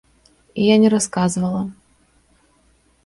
[0.53, 1.63] І я не расказвала.